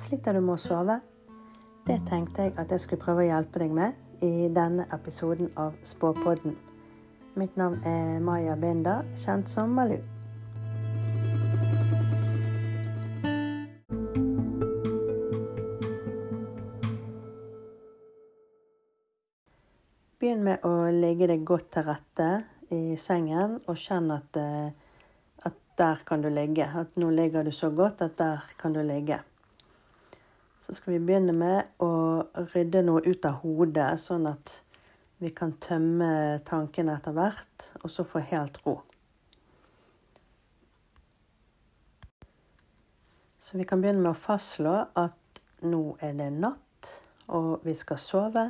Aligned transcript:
Sliter 0.00 0.32
du 0.32 0.40
med 0.40 0.54
å 0.54 0.60
sove? 0.60 0.94
Det 1.84 1.98
tenkte 2.08 2.46
jeg 2.46 2.54
at 2.56 2.70
jeg 2.72 2.80
skulle 2.80 3.02
prøve 3.02 3.20
å 3.20 3.26
hjelpe 3.26 3.60
deg 3.60 3.74
med 3.76 4.24
i 4.24 4.46
denne 4.48 4.86
episoden 4.96 5.50
av 5.60 5.74
Spåpodden. 5.84 6.54
Mitt 7.36 7.58
navn 7.60 7.84
er 7.84 8.22
Maya 8.24 8.54
Binder, 8.56 9.04
kjent 9.20 9.52
som 9.52 9.74
Malu. 9.76 9.98
Begynn 20.16 20.46
med 20.48 20.64
å 20.64 20.88
legge 20.96 21.28
deg 21.28 21.44
godt 21.44 21.74
til 21.76 21.90
rette 21.90 22.30
i 22.72 22.96
sengen 22.96 23.58
og 23.66 23.76
kjenn 23.76 24.08
at 24.16 24.40
at 25.44 25.60
der 25.76 26.06
kan 26.08 26.24
du 26.24 26.32
ligge. 26.32 26.64
At 26.64 26.96
nå 26.96 27.12
ligger 27.12 27.44
du 27.44 27.52
så 27.52 27.68
godt 27.68 28.00
at 28.08 28.16
der 28.16 28.48
kan 28.56 28.72
du 28.72 28.80
ligge. 28.80 29.20
Så 30.70 30.76
skal 30.76 30.92
vi 30.92 30.98
begynne 31.02 31.32
med 31.34 31.80
å 31.82 32.22
rydde 32.52 32.84
noe 32.86 33.00
ut 33.02 33.24
av 33.26 33.40
hodet, 33.42 33.88
sånn 33.98 34.28
at 34.30 34.52
vi 35.18 35.32
kan 35.34 35.56
tømme 35.58 36.38
tankene 36.46 36.94
etter 36.94 37.16
hvert, 37.16 37.64
og 37.80 37.90
så 37.90 38.04
få 38.06 38.22
helt 38.28 38.60
ro. 38.62 38.76
Så 43.42 43.58
vi 43.58 43.66
kan 43.66 43.82
begynne 43.82 44.04
med 44.04 44.12
å 44.12 44.20
fastslå 44.22 44.76
at 44.94 45.42
nå 45.66 45.82
er 46.06 46.14
det 46.22 46.30
natt, 46.38 46.94
og 47.34 47.66
vi 47.66 47.74
skal 47.74 47.98
sove. 47.98 48.46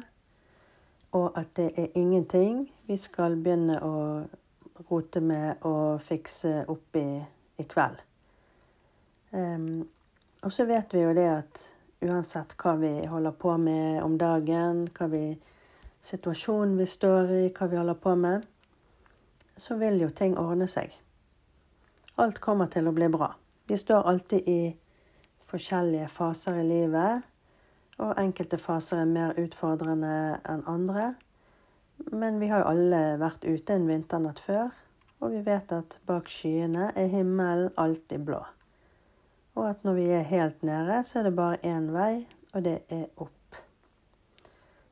Og 1.17 1.41
at 1.41 1.57
det 1.57 1.71
er 1.73 1.99
ingenting 2.05 2.67
vi 2.85 3.01
skal 3.01 3.41
begynne 3.41 3.81
å 3.81 3.97
rote 4.93 5.25
med 5.25 5.65
å 5.65 5.97
fikse 6.05 6.67
opp 6.69 7.01
i, 7.01 7.09
i 7.57 7.65
kveld. 7.65 8.05
Um, 9.33 9.87
og 10.45 10.53
så 10.53 10.69
vet 10.69 10.93
vi 10.93 11.09
jo 11.09 11.17
det 11.17 11.31
at 11.33 11.69
uansett 12.01 12.55
hva 12.61 12.75
vi 12.81 12.93
holder 13.07 13.33
på 13.37 13.57
med 13.61 14.03
om 14.03 14.17
dagen, 14.19 14.87
hva 14.97 15.09
vi, 15.13 15.25
situasjonen 16.03 16.79
vi 16.81 16.87
står 16.89 17.33
i, 17.37 17.43
hva 17.53 17.69
vi 17.69 17.81
holder 17.81 17.99
på 18.01 18.15
med, 18.17 18.47
så 19.57 19.77
vil 19.81 20.01
jo 20.01 20.11
ting 20.17 20.39
ordne 20.41 20.69
seg. 20.71 20.95
Alt 22.21 22.41
kommer 22.41 22.71
til 22.73 22.89
å 22.89 22.95
bli 22.97 23.09
bra. 23.13 23.35
Vi 23.69 23.77
står 23.79 24.09
alltid 24.09 24.49
i 24.49 24.61
forskjellige 25.51 26.09
faser 26.13 26.61
i 26.61 26.67
livet, 26.67 27.27
og 28.01 28.17
enkelte 28.21 28.59
faser 28.61 29.03
er 29.03 29.11
mer 29.11 29.37
utfordrende 29.41 30.41
enn 30.49 30.65
andre. 30.69 31.13
Men 32.13 32.41
vi 32.41 32.49
har 32.49 32.63
jo 32.63 32.71
alle 32.73 33.03
vært 33.21 33.45
ute 33.45 33.77
en 33.77 33.89
vinternatt 33.89 34.41
før, 34.41 34.71
og 35.21 35.35
vi 35.35 35.43
vet 35.45 35.73
at 35.77 35.99
bak 36.09 36.31
skyene 36.33 36.91
er 36.97 37.13
himmelen 37.13 37.75
alltid 37.77 38.25
blå. 38.25 38.41
Og 39.59 39.67
at 39.71 39.85
når 39.85 39.99
vi 39.99 40.07
er 40.15 40.27
helt 40.31 40.63
nede, 40.63 41.03
så 41.05 41.19
er 41.19 41.29
det 41.29 41.37
bare 41.37 41.59
én 41.67 41.91
vei, 41.95 42.27
og 42.55 42.65
det 42.65 42.79
er 42.89 43.07
opp. 43.17 43.57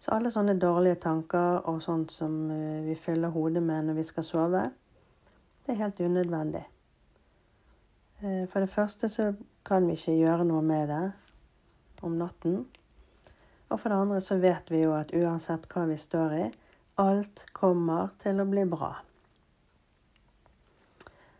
Så 0.00 0.14
alle 0.14 0.30
sånne 0.30 0.54
dårlige 0.58 1.00
tanker 1.02 1.62
og 1.68 1.82
sånt 1.82 2.12
som 2.14 2.50
eh, 2.50 2.82
vi 2.86 2.94
fyller 2.98 3.34
hodet 3.34 3.62
med 3.62 3.88
når 3.88 3.98
vi 3.98 4.06
skal 4.06 4.26
sove, 4.26 4.64
det 5.66 5.74
er 5.74 5.82
helt 5.82 6.00
unødvendig. 6.00 6.64
Eh, 8.22 8.44
for 8.48 8.64
det 8.64 8.70
første 8.72 9.10
så 9.12 9.32
kan 9.66 9.86
vi 9.86 9.98
ikke 9.98 10.16
gjøre 10.16 10.46
noe 10.48 10.62
med 10.64 10.88
det 10.88 11.04
om 12.02 12.14
natten. 12.18 12.62
Og 13.68 13.80
for 13.80 13.92
det 13.92 13.98
andre 13.98 14.20
så 14.24 14.38
vet 14.40 14.70
vi 14.72 14.84
jo 14.84 14.94
at 14.96 15.12
uansett 15.12 15.68
hva 15.72 15.84
vi 15.90 15.98
står 16.00 16.38
i, 16.38 16.46
alt 16.98 17.44
kommer 17.54 18.14
til 18.22 18.40
å 18.40 18.48
bli 18.48 18.64
bra. 18.70 18.94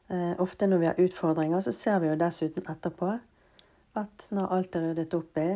Eh, 0.09 0.41
ofte 0.41 0.67
når 0.67 0.79
vi 0.79 0.87
har 0.87 1.01
utfordringer, 1.05 1.61
så 1.61 1.73
ser 1.73 1.99
vi 2.01 2.09
jo 2.09 2.17
dessuten 2.17 2.69
etterpå 2.71 3.11
at 3.99 4.29
når 4.33 4.53
alt 4.57 4.77
er 4.79 4.87
ryddet 4.87 5.17
opp 5.19 5.41
i, 5.43 5.51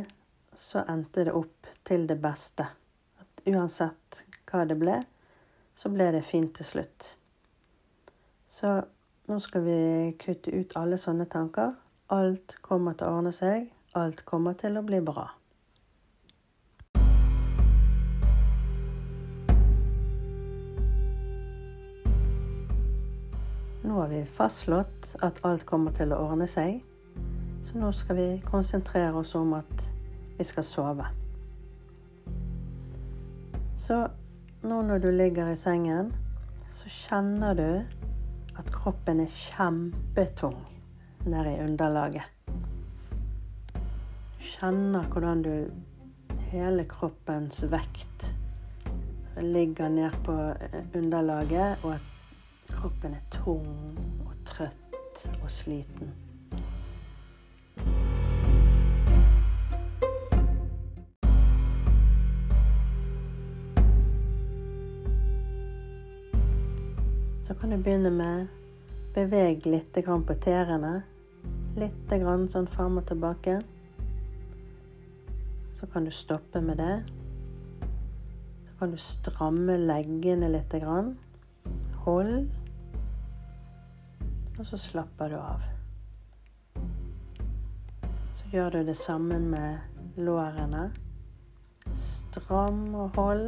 så 0.58 0.84
endte 0.88 1.24
det 1.24 1.34
opp 1.36 1.68
til 1.88 2.04
det 2.08 2.18
beste. 2.20 2.66
At 3.22 3.44
uansett 3.48 4.22
hva 4.50 4.66
det 4.68 4.76
ble, 4.80 4.98
så 5.74 5.88
ble 5.92 6.10
det 6.12 6.24
fint 6.28 6.52
til 6.58 6.68
slutt. 6.68 7.14
Så 8.52 8.74
nå 9.30 9.38
skal 9.40 9.64
vi 9.64 9.78
kutte 10.20 10.52
ut 10.52 10.76
alle 10.76 10.98
sånne 11.00 11.24
tanker. 11.32 11.72
Alt 12.12 12.58
kommer 12.60 12.98
til 12.98 13.08
å 13.08 13.20
ordne 13.22 13.32
seg. 13.32 13.70
Alt 13.96 14.26
kommer 14.28 14.58
til 14.60 14.76
å 14.76 14.84
bli 14.84 15.00
bra. 15.04 15.30
Nå 23.92 24.00
har 24.00 24.08
vi 24.08 24.24
fastslått 24.24 25.10
at 25.20 25.42
alt 25.44 25.66
kommer 25.68 25.92
til 25.92 26.14
å 26.16 26.18
ordne 26.24 26.46
seg, 26.48 26.78
så 27.60 27.76
nå 27.76 27.90
skal 27.92 28.16
vi 28.16 28.26
konsentrere 28.40 29.18
oss 29.20 29.34
om 29.36 29.50
at 29.52 29.82
vi 30.38 30.46
skal 30.48 30.64
sove. 30.64 31.08
Så 33.76 33.98
nå 34.64 34.78
når 34.88 35.02
du 35.02 35.10
ligger 35.12 35.50
i 35.52 35.58
sengen, 35.60 36.08
så 36.72 36.88
kjenner 36.88 37.58
du 37.58 37.68
at 38.56 38.70
kroppen 38.72 39.20
er 39.26 39.28
kjempetung 39.28 40.56
nede 41.26 41.52
i 41.52 41.60
underlaget. 41.60 42.24
Du 43.74 44.46
kjenner 44.54 45.04
hvordan 45.12 45.44
du 45.44 45.52
hele 46.54 46.88
kroppens 46.88 47.60
vekt 47.68 48.32
ligger 49.36 49.92
ned 49.92 50.16
på 50.24 50.38
underlaget, 50.96 51.84
og 51.84 51.92
at 51.98 52.11
Kroppen 52.82 53.12
er 53.14 53.26
tung 53.30 53.66
og 54.26 54.32
trøtt 54.42 55.20
og 55.44 55.50
sliten. 55.54 56.08
Så 67.42 67.54
kan 67.54 67.70
du 67.70 67.76
begynne 67.76 68.10
med 68.10 68.48
beveg 69.14 69.62
litt 69.70 69.94
på 70.02 70.34
tærne. 70.42 71.04
Litt 71.78 72.16
sånn 72.50 72.66
fram 72.66 72.98
og 72.98 73.06
tilbake. 73.06 73.60
Så 75.78 75.86
kan 75.86 76.02
du 76.02 76.10
stoppe 76.10 76.60
med 76.60 76.82
det. 76.82 76.96
Så 78.66 78.74
kan 78.80 78.90
du 78.90 78.98
stramme 78.98 79.78
leggene 79.78 80.50
litt. 80.50 80.74
Hold 82.02 82.50
og 84.58 84.66
så 84.66 84.76
slapper 84.76 85.28
du 85.32 85.36
av. 85.36 85.62
Så 88.34 88.44
gjør 88.52 88.70
du 88.70 88.82
det 88.86 88.96
sammen 88.96 89.48
med 89.50 89.78
lårene. 90.16 90.90
Stram 91.96 92.94
og 92.94 93.16
hold. 93.16 93.46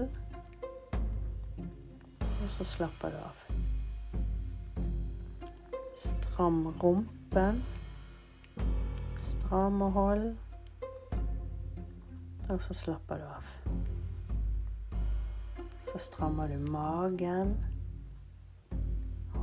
Og 2.19 2.48
så 2.56 2.64
slapper 2.64 3.12
du 3.12 3.20
av. 3.20 3.44
Stram 5.94 6.66
rumpen. 6.82 7.62
Stram 9.20 9.82
og 9.82 9.93
hold. 9.93 10.28
Og 12.50 12.60
så 12.62 12.75
slapper 12.75 13.20
du 13.20 13.28
av. 13.28 13.54
Så 15.84 15.98
strammer 15.98 16.48
du 16.48 16.70
magen. 16.72 17.56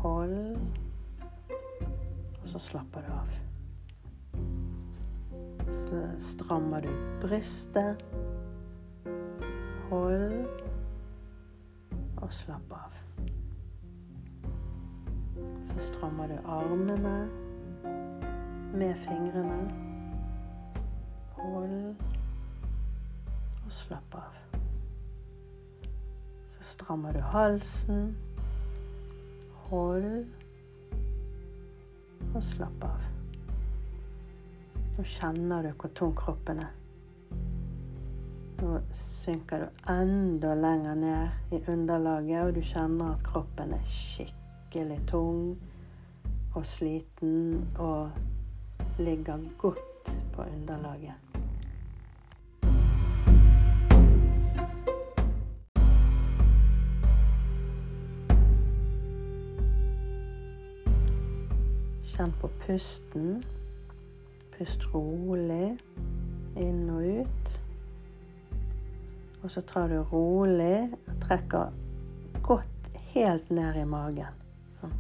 Hold 0.01 0.57
så 2.51 2.59
slapper 2.59 3.01
du 3.01 3.13
av. 3.13 3.29
Så 5.72 6.09
strammer 6.19 6.81
du 6.81 6.89
brystet. 7.22 8.03
Hold 9.89 10.47
og 12.17 12.34
slapp 12.34 12.73
av. 12.75 12.97
Så 15.63 15.79
strammer 15.79 16.28
du 16.28 16.35
armene 16.44 17.16
med 18.75 19.00
fingrene. 19.06 19.62
Hold 21.39 21.95
og 23.63 23.71
slapp 23.71 24.19
av. 24.25 24.59
Så 26.51 26.68
strammer 26.75 27.15
du 27.15 27.24
halsen. 27.31 28.12
Hold 29.71 30.40
og 32.35 32.44
slapp 32.44 32.85
av. 32.88 33.07
Nå 34.97 35.07
kjenner 35.07 35.65
du 35.65 35.71
hvor 35.73 35.94
tung 35.95 36.13
kroppen 36.18 36.62
er. 36.65 36.77
Nå 38.62 38.77
synker 38.94 39.63
du 39.63 39.88
enda 39.89 40.53
lenger 40.53 41.00
ned 41.01 41.56
i 41.57 41.62
underlaget, 41.71 42.44
og 42.45 42.53
du 42.56 42.62
kjenner 42.62 43.15
at 43.15 43.25
kroppen 43.25 43.73
er 43.73 43.88
skikkelig 43.89 45.00
tung 45.09 45.56
og 46.53 46.65
sliten 46.68 47.65
og 47.79 48.12
ligger 49.01 49.50
godt 49.57 50.15
på 50.35 50.45
underlaget. 50.45 51.31
Kjenn 62.21 62.33
på 62.38 62.47
pusten. 62.62 63.44
Pust 64.53 64.83
rolig 64.94 65.71
inn 66.62 66.83
og 66.94 67.01
ut. 67.01 67.53
Og 69.41 69.50
så 69.50 69.63
tar 69.65 69.89
du 69.89 70.03
rolig 70.12 70.91
og 71.07 71.15
trekker 71.23 71.73
godt 72.45 72.91
helt 73.15 73.50
ned 73.50 73.81
i 73.81 73.88
magen. 73.89 74.38
Sånn. 74.77 74.94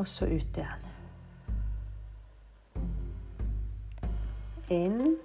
Og 0.00 0.08
så 0.08 0.32
ut 0.32 0.64
igjen. 0.64 0.90
Inn. 4.80 5.16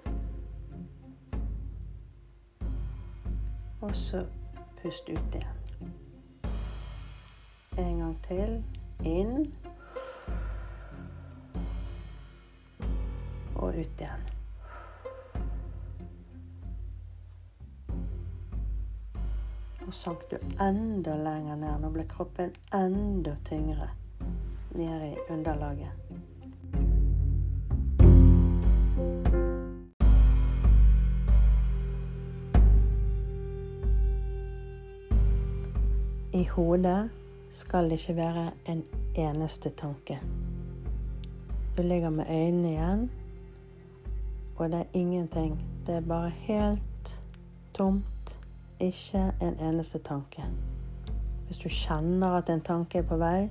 Og 3.80 3.96
så 3.96 4.28
pust 4.84 5.08
ut 5.08 5.40
igjen. 5.40 5.63
En 7.78 8.00
gang 8.00 8.18
til. 8.28 8.64
Inn. 9.04 9.54
Og 13.56 13.68
ut 13.68 14.02
igjen. 14.02 14.30
Og 19.88 19.94
sank 19.94 20.22
du 20.32 20.38
enda 20.62 21.16
lenger 21.18 21.56
ned. 21.56 21.82
Nå 21.82 21.90
ble 21.96 22.06
kroppen 22.10 22.54
enda 22.74 23.36
tyngre 23.46 23.90
nede 24.76 25.12
i 25.12 25.18
underlaget. 25.30 25.92
I 36.34 36.44
hodet 36.50 37.10
skal 37.54 37.84
det 37.84 37.92
ikke 37.92 38.16
være 38.16 38.52
en 38.66 38.84
eneste 39.16 39.70
tanke. 39.70 40.20
Du 41.78 41.82
ligger 41.82 42.10
med 42.10 42.26
øynene 42.30 42.70
igjen, 42.70 43.12
og 44.56 44.70
det 44.70 44.80
er 44.80 44.84
ingenting. 44.94 45.62
Det 45.86 45.96
er 45.96 46.02
bare 46.02 46.30
helt 46.30 47.22
tomt. 47.74 48.40
Ikke 48.80 49.32
en 49.42 49.60
eneste 49.60 49.98
tanke. 49.98 50.44
Hvis 51.46 51.58
du 51.58 51.70
kjenner 51.70 52.28
at 52.28 52.50
en 52.50 52.62
tanke 52.62 52.98
er 52.98 53.06
på 53.08 53.18
vei, 53.18 53.50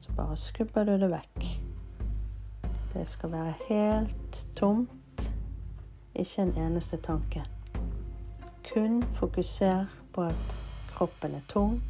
så 0.00 0.12
bare 0.16 0.36
skubber 0.36 0.84
du 0.84 0.92
det 0.92 1.10
vekk. 1.10 1.44
Det 2.94 3.08
skal 3.08 3.32
være 3.32 3.54
helt 3.68 4.46
tomt. 4.56 5.32
Ikke 6.14 6.42
en 6.42 6.56
eneste 6.56 6.96
tanke. 6.96 7.44
Kun 8.72 9.02
fokuser 9.02 9.86
på 10.12 10.22
at 10.22 10.56
kroppen 10.94 11.34
er 11.34 11.44
tung, 11.48 11.82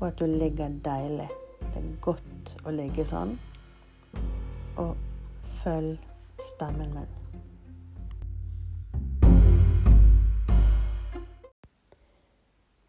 og 0.00 0.06
at 0.08 0.18
du 0.18 0.26
ligger 0.26 0.72
deilig. 0.84 1.28
Det 1.60 1.80
er 1.80 1.90
godt 2.04 2.54
å 2.64 2.72
ligge 2.74 3.06
sånn. 3.08 3.36
Og 4.80 4.94
følg 5.62 5.98
stemmen 6.42 6.92
min. 6.94 7.12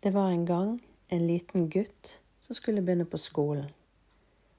Det 0.05 0.11
var 0.13 0.29
en 0.29 0.45
gang 0.45 0.75
en 1.07 1.27
liten 1.27 1.69
gutt 1.69 2.19
som 2.41 2.57
skulle 2.57 2.81
begynne 2.85 3.07
på 3.09 3.17
skolen. 3.17 3.71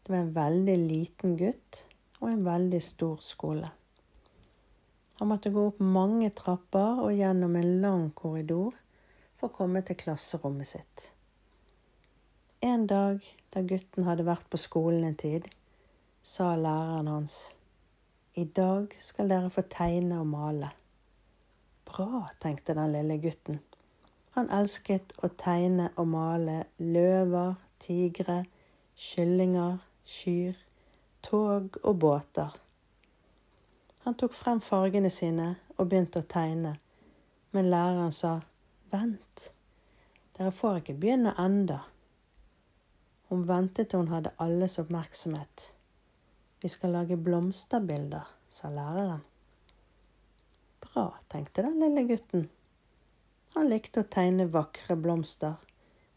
Det 0.03 0.13
var 0.13 0.25
en 0.25 0.33
veldig 0.35 0.77
liten 0.77 1.37
gutt 1.39 1.85
og 2.21 2.31
en 2.31 2.45
veldig 2.47 2.81
stor 2.83 3.21
skole. 3.23 3.71
Han 5.19 5.29
måtte 5.29 5.51
gå 5.51 5.69
opp 5.71 5.79
mange 5.81 6.31
trapper 6.35 7.05
og 7.05 7.15
gjennom 7.15 7.55
en 7.57 7.77
lang 7.81 8.09
korridor 8.15 8.75
for 9.37 9.49
å 9.49 9.55
komme 9.55 9.85
til 9.87 9.99
klasserommet 10.01 10.69
sitt. 10.69 11.11
En 12.67 12.87
dag 12.91 13.23
da 13.55 13.61
gutten 13.63 14.09
hadde 14.09 14.25
vært 14.27 14.49
på 14.51 14.59
skolen 14.59 15.05
en 15.07 15.15
tid, 15.21 15.45
sa 16.19 16.49
læreren 16.59 17.07
hans 17.07 17.37
i 18.37 18.45
dag 18.45 18.91
skal 18.99 19.31
dere 19.31 19.53
få 19.55 19.63
tegne 19.71 20.19
og 20.21 20.27
male. 20.33 20.73
Bra, 21.87 22.27
tenkte 22.43 22.75
den 22.75 22.91
lille 22.93 23.21
gutten. 23.23 23.63
Han 24.35 24.51
elsket 24.53 25.15
å 25.23 25.31
tegne 25.41 25.93
og 25.95 26.11
male 26.11 26.59
løver, 26.83 27.55
tigre, 27.81 28.43
kyllinger, 28.99 29.79
kyr, 30.05 30.59
tog 31.25 31.79
og 31.85 32.03
båter. 32.03 32.61
Han 34.05 34.19
tok 34.19 34.37
frem 34.37 34.61
fargene 34.61 35.15
sine 35.15 35.53
og 35.79 35.87
begynte 35.87 36.21
å 36.21 36.31
tegne, 36.35 36.77
men 37.57 37.71
læreren 37.71 38.13
sa 38.13 38.41
vent, 38.91 39.53
dere 40.37 40.53
får 40.53 40.83
ikke 40.83 40.99
begynne 40.99 41.39
enda. 41.41 41.85
Hun 43.28 43.46
ventet 43.49 43.90
til 43.90 44.05
hun 44.05 44.12
hadde 44.12 44.34
alles 44.38 44.78
oppmerksomhet. 44.78 45.73
Vi 46.62 46.69
skal 46.69 46.94
lage 46.94 47.17
blomsterbilder, 47.17 48.28
sa 48.49 48.70
læreren. 48.70 49.25
Bra, 50.81 51.08
tenkte 51.31 51.62
den 51.67 51.81
lille 51.82 52.06
gutten. 52.08 52.46
Han 53.56 53.70
likte 53.70 54.02
å 54.05 54.11
tegne 54.11 54.46
vakre 54.52 54.96
blomster 55.00 55.56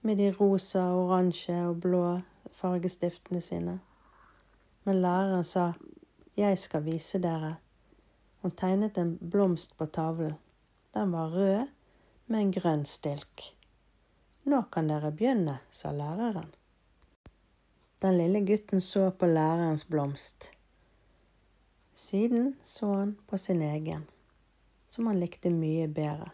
med 0.05 0.19
de 0.19 0.29
rosa, 0.35 0.83
oransje 0.95 1.55
og 1.67 1.81
blå 1.83 2.03
fargestiftene 2.55 3.41
sine. 3.41 3.79
Men 4.83 5.01
læreren 5.01 5.43
sa, 5.43 5.73
Jeg 6.37 6.59
skal 6.59 6.85
vise 6.85 7.19
dere. 7.19 7.57
Hun 8.41 8.51
tegnet 8.51 8.97
en 8.97 9.17
blomst 9.19 9.75
på 9.77 9.85
tavlen. 9.85 10.37
Den 10.93 11.11
var 11.11 11.33
rød 11.33 11.67
med 12.27 12.39
en 12.39 12.51
grønn 12.51 12.85
stilk. 12.85 13.49
Nå 14.45 14.61
kan 14.71 14.87
dere 14.87 15.11
begynne, 15.11 15.59
sa 15.69 15.91
læreren. 15.91 16.47
Den 18.01 18.17
lille 18.17 18.39
gutten 18.39 18.81
så 18.81 19.11
på 19.11 19.27
lærerens 19.27 19.85
blomst. 19.87 20.51
Siden 21.93 22.53
så 22.63 22.93
han 22.93 23.17
på 23.27 23.37
sin 23.37 23.61
egen, 23.61 24.05
som 24.87 25.07
han 25.07 25.19
likte 25.19 25.51
mye 25.51 25.87
bedre 25.87 26.31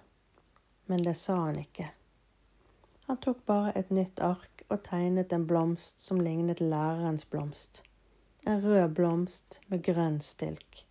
men 0.85 1.03
det 1.03 1.13
sa 1.13 1.35
han 1.35 1.59
ikke. 1.59 1.89
Han 3.05 3.17
tok 3.17 3.45
bare 3.45 3.73
et 3.77 3.91
nytt 3.93 4.21
ark 4.21 4.63
og 4.69 4.81
tegnet 4.85 5.33
en 5.33 5.45
blomst 5.49 6.01
som 6.01 6.21
lignet 6.21 6.61
lærerens 6.61 7.25
blomst. 7.29 7.83
En 8.45 8.61
rød 8.61 8.89
blomst 8.97 9.59
med 9.67 9.83
grønn 9.85 10.19
stilk. 10.21 10.85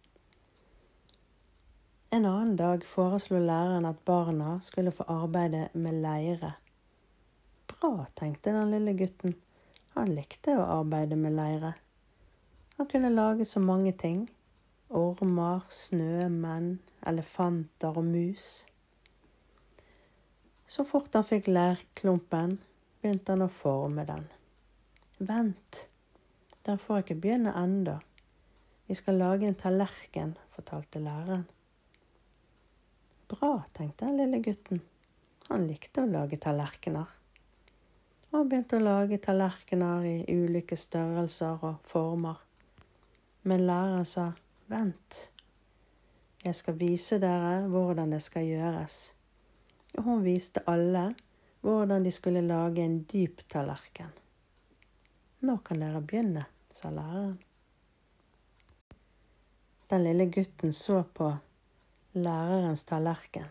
En 2.10 2.26
annen 2.26 2.54
dag 2.56 2.84
foreslo 2.86 3.40
læreren 3.42 3.86
at 3.86 4.02
barna 4.06 4.58
skulle 4.62 4.94
få 4.94 5.06
arbeide 5.10 5.68
med 5.72 5.98
leire. 6.02 6.52
Bra, 7.70 8.06
tenkte 8.14 8.54
den 8.54 8.70
lille 8.70 8.94
gutten. 8.98 9.34
Han 9.94 10.10
likte 10.14 10.56
å 10.58 10.66
arbeide 10.80 11.16
med 11.18 11.36
leire. 11.36 11.74
Han 12.76 12.88
kunne 12.90 13.12
lage 13.14 13.46
så 13.46 13.60
mange 13.62 13.92
ting. 13.94 14.24
Ormer, 14.90 15.62
snømenn, 15.70 16.78
elefanter 17.06 17.94
og 17.94 18.06
mus. 18.08 18.66
Så 20.66 20.82
fort 20.88 21.14
han 21.14 21.26
fikk 21.26 21.46
lærklumpen, 21.52 22.58
begynte 23.00 23.36
han 23.36 23.46
å 23.46 23.50
forme 23.52 24.06
den. 24.08 24.26
Vent, 25.22 25.84
den 26.66 26.80
får 26.82 27.04
ikke 27.04 27.20
begynne 27.22 27.54
enda. 27.54 28.00
Vi 28.90 28.96
skal 28.98 29.20
lage 29.22 29.46
en 29.46 29.58
tallerken, 29.58 30.34
fortalte 30.50 31.00
læreren. 31.00 31.46
Bra, 33.30 33.60
tenkte 33.72 34.08
den 34.08 34.18
lille 34.18 34.42
gutten. 34.42 34.82
Han 35.48 35.68
likte 35.68 36.02
å 36.02 36.10
lage 36.10 36.40
tallerkener. 36.42 37.06
Og 38.34 38.48
begynte 38.50 38.80
å 38.80 38.82
lage 38.82 39.20
tallerkener 39.22 40.06
i 40.10 40.16
ulike 40.34 40.76
størrelser 40.76 41.62
og 41.62 41.82
former. 41.86 42.40
Men 43.46 43.66
læreren 43.68 44.08
sa, 44.08 44.32
vent, 44.66 45.28
jeg 46.44 46.56
skal 46.58 46.80
vise 46.80 47.20
dere 47.22 47.68
hvordan 47.70 48.16
det 48.16 48.24
skal 48.24 48.48
gjøres 48.48 49.04
og 49.94 50.02
hun 50.02 50.24
viste 50.24 50.62
alle 50.70 51.12
hvordan 51.64 52.04
de 52.04 52.12
skulle 52.12 52.44
lage 52.44 52.84
en 52.84 52.98
dyp 53.08 53.42
tallerken. 53.48 54.10
Nå 55.44 55.58
kan 55.64 55.80
dere 55.80 56.02
begynne, 56.02 56.44
sa 56.72 56.90
læreren. 56.92 57.38
Den 59.88 60.04
lille 60.04 60.26
gutten 60.32 60.72
så 60.72 61.02
på 61.14 61.30
lærerens 62.12 62.84
tallerken. 62.84 63.46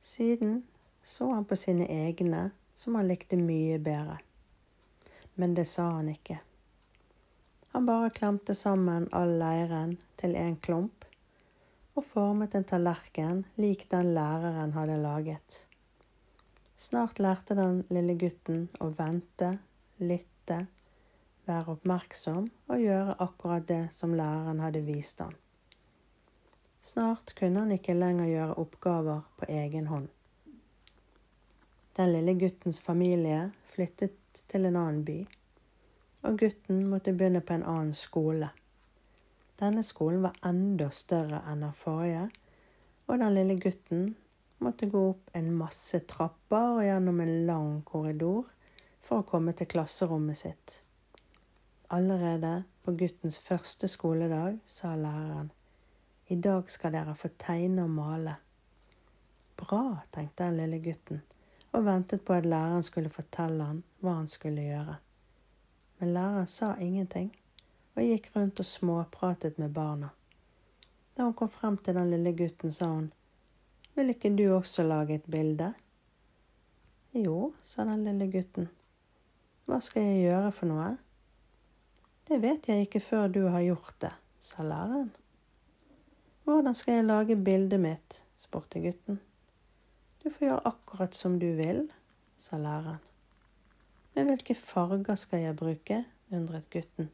Siden 0.00 0.62
så 1.02 1.30
han 1.34 1.44
på 1.44 1.58
sine 1.58 1.86
egne, 1.90 2.50
som 2.76 2.94
han 2.94 3.08
likte 3.08 3.38
mye 3.40 3.78
bedre. 3.80 4.18
Men 5.34 5.54
det 5.56 5.64
sa 5.68 5.88
han 5.96 6.12
ikke. 6.12 6.38
Han 7.72 7.86
bare 7.88 8.12
klemte 8.12 8.54
sammen 8.54 9.08
all 9.12 9.34
leiren 9.40 9.96
til 10.20 10.36
en 10.36 10.56
klump 10.56 11.04
og 11.96 12.04
formet 12.04 12.54
en 12.54 12.64
tallerken 12.68 13.42
lik 13.60 13.86
den 13.92 14.12
læreren 14.16 14.76
hadde 14.76 14.96
laget. 15.00 15.64
Snart 16.76 17.18
lærte 17.18 17.56
den 17.56 17.82
lille 17.88 18.16
gutten 18.20 18.66
å 18.84 18.90
vente, 18.96 19.54
lytte, 19.96 20.66
være 21.48 21.76
oppmerksom 21.76 22.50
og 22.68 22.82
gjøre 22.82 23.16
akkurat 23.24 23.68
det 23.68 23.82
som 23.96 24.12
læreren 24.16 24.60
hadde 24.60 24.84
vist 24.84 25.20
ham. 25.24 25.32
Snart 26.84 27.32
kunne 27.38 27.64
han 27.64 27.72
ikke 27.74 27.96
lenger 27.96 28.28
gjøre 28.30 28.58
oppgaver 28.62 29.24
på 29.40 29.48
egen 29.52 29.88
hånd. 29.90 30.12
Den 31.96 32.12
lille 32.12 32.34
guttens 32.34 32.80
familie 32.80 33.50
flyttet 33.72 34.42
til 34.50 34.66
en 34.68 34.76
annen 34.76 35.04
by. 35.04 35.26
og 36.26 36.38
gutten 36.38 36.80
måtte 36.90 37.12
begynne 37.14 37.40
på 37.40 37.54
en 37.54 37.62
annen 37.62 37.94
skole. 37.94 38.48
Denne 39.60 39.82
skolen 39.86 40.24
var 40.24 40.34
enda 40.44 40.88
større 40.90 41.38
enn 41.48 41.62
den 41.62 41.72
forrige, 41.72 42.24
og 43.06 43.20
den 43.22 43.34
lille 43.34 43.56
gutten 43.60 44.02
måtte 44.58 44.88
gå 44.92 45.02
opp 45.10 45.30
en 45.38 45.48
masse 45.56 46.00
trapper 46.10 46.80
og 46.80 46.82
gjennom 46.84 47.20
en 47.20 47.46
lang 47.46 47.70
korridor 47.88 48.50
for 49.00 49.22
å 49.22 49.28
komme 49.30 49.54
til 49.56 49.70
klasserommet 49.70 50.40
sitt. 50.40 50.80
Allerede 51.88 52.64
på 52.82 52.92
guttens 52.92 53.38
første 53.38 53.88
skoledag 53.88 54.58
sa 54.66 54.92
læreren 54.98 55.48
i 56.28 56.36
dag 56.36 56.68
skal 56.70 56.92
dere 56.92 57.14
få 57.14 57.30
tegne 57.38 57.86
og 57.86 57.96
male. 57.96 58.36
Bra, 59.56 60.02
tenkte 60.12 60.50
den 60.50 60.60
lille 60.60 60.82
gutten 60.84 61.24
og 61.72 61.84
ventet 61.86 62.24
på 62.24 62.36
at 62.36 62.46
læreren 62.46 62.82
skulle 62.82 63.12
fortelle 63.12 63.64
han 63.64 63.82
hva 64.00 64.18
han 64.20 64.28
skulle 64.28 64.62
gjøre. 64.62 64.96
Men 65.98 66.12
læreren 66.12 66.46
sa 66.46 66.74
ingenting 66.80 67.32
og 67.96 68.04
gikk 68.04 68.30
rundt 68.36 68.60
og 68.60 68.68
småpratet 68.68 69.58
med 69.58 69.72
barna. 69.74 70.12
Da 71.16 71.24
hun 71.24 71.34
kom 71.34 71.48
frem 71.48 71.78
til 71.80 71.96
den 71.96 72.10
lille 72.12 72.32
gutten, 72.36 72.72
sa 72.72 72.90
hun, 72.92 73.12
Vil 73.94 74.12
ikke 74.12 74.36
du 74.36 74.50
også 74.52 74.82
lage 74.82 75.14
et 75.14 75.24
bilde? 75.24 75.72
Jo, 77.12 77.52
sa 77.64 77.84
den 77.84 78.04
lille 78.04 78.26
gutten. 78.32 78.68
Hva 79.64 79.80
skal 79.80 80.02
jeg 80.02 80.26
gjøre 80.28 80.50
for 80.52 80.68
noe? 80.68 80.90
Det 82.28 82.42
vet 82.42 82.68
jeg 82.68 82.84
ikke 82.84 83.00
før 83.00 83.28
du 83.32 83.46
har 83.48 83.64
gjort 83.64 83.94
det, 84.02 84.12
sa 84.38 84.62
læreren. 84.62 85.08
Hvordan 86.44 86.74
skal 86.74 86.94
jeg 86.94 87.04
lage 87.04 87.36
bildet 87.36 87.80
mitt? 87.80 88.22
spurte 88.36 88.82
gutten. 88.84 89.20
Du 90.26 90.30
får 90.34 90.48
gjøre 90.48 90.62
akkurat 90.66 91.14
som 91.14 91.36
du 91.38 91.52
vil, 91.54 91.84
sa 92.34 92.58
læreren. 92.58 92.98
Men 94.16 94.26
hvilke 94.26 94.56
farger 94.58 95.14
skal 95.14 95.44
jeg 95.44 95.54
bruke? 95.54 96.00
undret 96.34 96.66
gutten. 96.70 97.12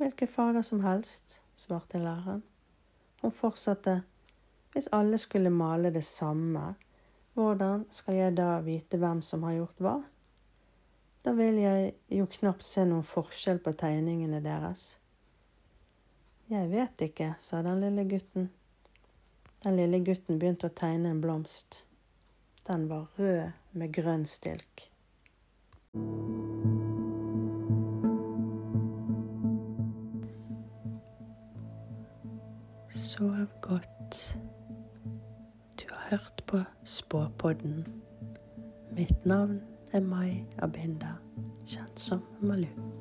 Hvilke 0.00 0.26
farger 0.26 0.66
som 0.66 0.82
helst, 0.82 1.38
svarte 1.54 2.02
læreren. 2.02 2.42
Hun 3.22 3.30
fortsatte. 3.30 4.00
Hvis 4.72 4.90
alle 4.90 5.18
skulle 5.18 5.54
male 5.54 5.94
det 5.94 6.04
samme, 6.04 6.74
hvordan 7.38 7.86
skal 7.90 8.18
jeg 8.18 8.36
da 8.36 8.58
vite 8.66 8.98
hvem 8.98 9.22
som 9.22 9.46
har 9.46 9.60
gjort 9.60 9.78
hva? 9.86 9.96
Da 11.22 11.38
vil 11.38 11.62
jeg 11.62 11.92
jo 12.18 12.26
knapt 12.26 12.66
se 12.66 12.82
noen 12.82 13.06
forskjell 13.06 13.62
på 13.62 13.78
tegningene 13.78 14.42
deres. 14.42 14.96
Jeg 16.50 16.66
vet 16.74 17.10
ikke, 17.12 17.36
sa 17.38 17.62
den 17.62 17.86
lille 17.86 18.10
gutten. 18.10 18.50
Den 19.62 19.76
lille 19.76 19.98
gutten 20.00 20.38
begynte 20.40 20.70
å 20.70 20.72
tegne 20.72 21.10
en 21.12 21.20
blomst. 21.20 21.82
Den 22.64 22.86
var 22.88 23.10
rød 23.18 23.50
med 23.76 23.92
grønn 23.92 24.24
stilk. 24.24 24.86
Sov 32.88 33.44
godt. 33.60 34.38
Du 35.76 35.84
har 35.90 36.08
hørt 36.14 36.42
på 36.46 36.62
Spåpodden. 36.84 37.84
Mitt 38.96 39.28
navn 39.28 39.60
er 39.92 40.00
Mai 40.00 40.40
Abinda, 40.64 41.18
kjent 41.66 42.00
som 42.00 42.24
Malu. 42.40 42.99